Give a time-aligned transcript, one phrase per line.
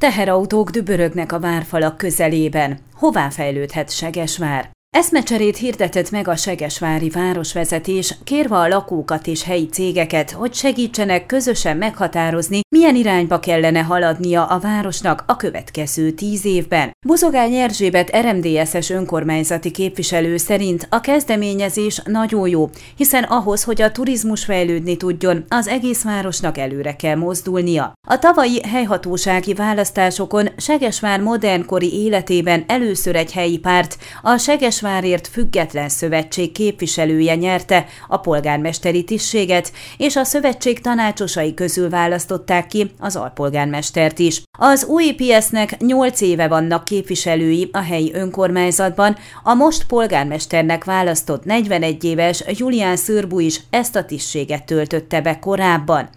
[0.00, 2.78] Teherautók dübörögnek a várfalak közelében.
[2.94, 4.70] Hová fejlődhet Segesvár?
[4.96, 11.76] Eszmecserét hirdetett meg a Segesvári városvezetés, kérve a lakókat és helyi cégeket, hogy segítsenek közösen
[11.76, 16.90] meghatározni, milyen irányba kellene haladnia a városnak a következő tíz évben.
[17.06, 24.44] Buzogány Erzsébet RMDSS önkormányzati képviselő szerint a kezdeményezés nagyon jó, hiszen ahhoz, hogy a turizmus
[24.44, 27.92] fejlődni tudjon, az egész városnak előre kell mozdulnia.
[28.08, 35.88] A tavalyi helyhatósági választásokon Segesvár modernkori életében először egy helyi párt, a Seges Kaposvárért Független
[35.88, 44.18] Szövetség képviselője nyerte a polgármesteri tisztséget, és a szövetség tanácsosai közül választották ki az alpolgármestert
[44.18, 44.42] is.
[44.62, 52.44] Az UEPS-nek 8 éve vannak képviselői a helyi önkormányzatban, a most polgármesternek választott 41 éves
[52.46, 56.08] Julián Szőrbú is ezt a tisztséget töltötte be korábban.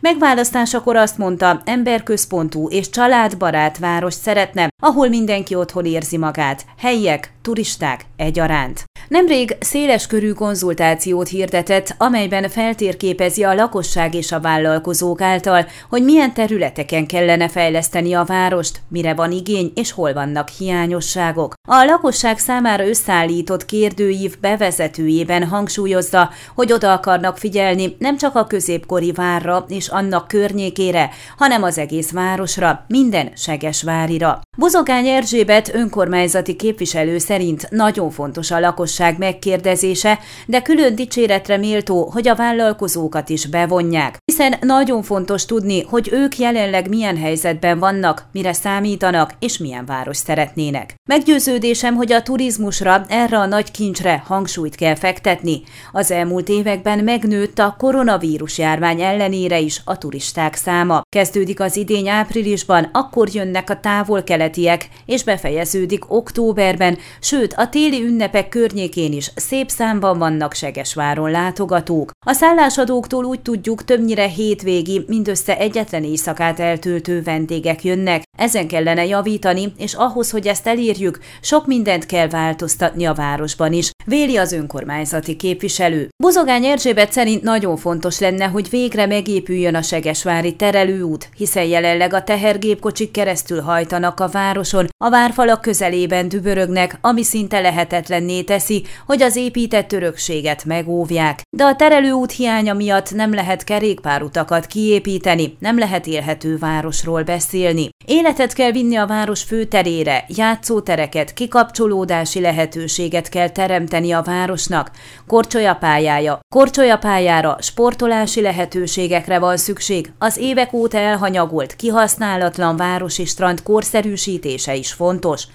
[0.00, 8.04] Megválasztásakor azt mondta, emberközpontú és családbarát város szeretne, ahol mindenki otthon érzi magát, helyiek, turisták
[8.16, 8.84] egyaránt.
[9.08, 16.34] Nemrég széles körű konzultációt hirdetett, amelyben feltérképezi a lakosság és a vállalkozók által, hogy milyen
[16.34, 21.54] területeken kellene fejleszteni a várost, mire van igény és hol vannak hiányosságok.
[21.68, 29.12] A lakosság számára összeállított kérdőív bevezetőjében hangsúlyozza, hogy oda akarnak figyelni nem csak a középkori
[29.12, 34.40] várra és annak környékére, hanem az egész városra, minden Segesvárira.
[34.56, 42.28] Bozogány Erzsébet önkormányzati képviselő szerint nagyon fontos a lakosság megkérdezése, de külön dicséretre méltó, hogy
[42.28, 48.52] a vállalkozókat is bevonják, hiszen nagyon fontos tudni, hogy ők jelenleg milyen helyzetben vannak, mire
[48.52, 50.94] számítanak és milyen város szeretnének.
[51.08, 55.62] Meggyőződésem, hogy a turizmusra, erre a nagy kincsre hangsúlyt kell fektetni.
[55.92, 61.02] Az elmúlt években megnőtt a koronavírus járvány ellenére is a turisták száma.
[61.08, 68.48] Kezdődik az idény áprilisban, akkor jönnek a távol-keletiek, és befejeződik októberben, sőt a téli ünnepek
[68.48, 72.10] környékén is szép számban vannak Segesváron látogatók.
[72.26, 78.22] A szállásadóktól úgy tudjuk, többnyire hétvégi, mindössze egyetlen éjszakát eltöltő vendégek jönnek.
[78.38, 83.90] Ezen kellene javítani, és ahhoz, hogy ezt elérjük, sok mindent kell változtatni a városban is,
[84.04, 86.08] véli az önkormányzati képviselő.
[86.16, 92.24] Buzogány Erzsébet szerint nagyon fontos lenne, hogy végre megépüljön a Segesvári terelőút, hiszen jelenleg a
[92.24, 98.73] tehergépkocsik keresztül hajtanak a városon, a várfalak közelében dübörögnek, ami szinte lehetetlenné teszi,
[99.06, 101.42] hogy az épített örökséget megóvják.
[101.56, 107.88] De a terelőút hiánya miatt nem lehet kerékpárutakat kiépíteni, nem lehet élhető városról beszélni.
[108.06, 114.90] Életet kell vinni a város főterére, játszótereket, kikapcsolódási lehetőséget kell teremteni a városnak,
[115.26, 124.92] korcsolyapályája, korcsolyapályára, sportolási lehetőségekre van szükség, az évek óta elhanyagolt, kihasználatlan városi strand korszerűsítése is
[124.92, 125.46] fontos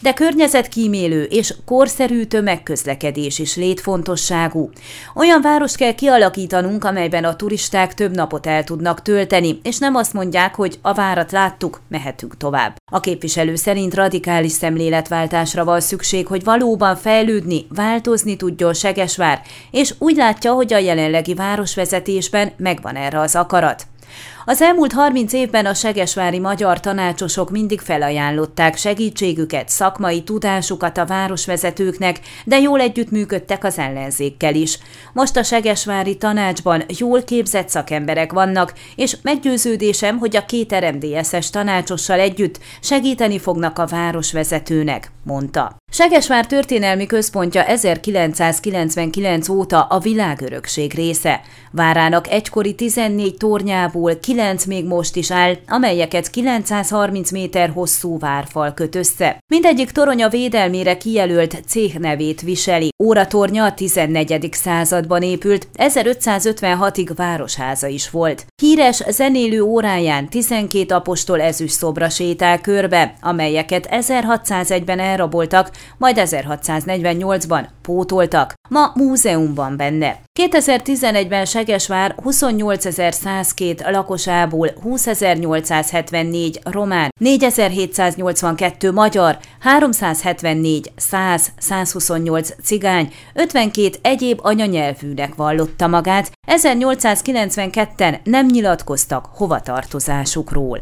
[0.00, 4.70] de környezetkímélő és korszerű tömegközlekedés is létfontosságú.
[5.14, 10.12] Olyan várost kell kialakítanunk, amelyben a turisták több napot el tudnak tölteni, és nem azt
[10.12, 12.76] mondják, hogy a várat láttuk, mehetünk tovább.
[12.92, 19.40] A képviselő szerint radikális szemléletváltásra van szükség, hogy valóban fejlődni, változni tudjon Segesvár,
[19.70, 23.86] és úgy látja, hogy a jelenlegi városvezetésben megvan erre az akarat.
[24.50, 32.20] Az elmúlt 30 évben a segesvári magyar tanácsosok mindig felajánlották segítségüket, szakmai tudásukat a városvezetőknek,
[32.44, 34.78] de jól együttműködtek az ellenzékkel is.
[35.12, 42.18] Most a segesvári tanácsban jól képzett szakemberek vannak, és meggyőződésem, hogy a két RMDSZ-es tanácsossal
[42.20, 45.76] együtt segíteni fognak a városvezetőnek, mondta.
[45.92, 51.40] Segesvár történelmi központja 1999 óta a világörökség része.
[51.70, 58.94] Várának egykori 14 tornyából 9 még most is áll, amelyeket 930 méter hosszú várfal köt
[58.94, 59.38] össze.
[59.46, 62.88] Mindegyik toronya védelmére kijelölt cég nevét viseli.
[63.02, 64.48] Óratornya a 14.
[64.52, 68.46] században épült, 1556-ig városháza is volt.
[68.62, 78.52] Híres zenélő óráján 12 apostol ezüst szobra sétál körbe, amelyeket 1601-ben elraboltak, majd 1648-ban pótoltak.
[78.68, 80.20] Ma múzeum van benne.
[80.48, 95.34] 2011-ben Segesvár 28.102 lakosából 20.874 román, 4.782 magyar, 374 100 128 cigány, 52 egyéb anyanyelvűnek
[95.34, 100.80] vallotta magát, 1892-en nem nyilatkoztak hovatartozásukról.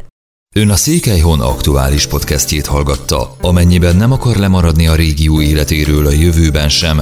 [0.55, 3.35] Ön a Székelyhon aktuális podcastjét hallgatta.
[3.41, 7.01] Amennyiben nem akar lemaradni a régió életéről a jövőben sem,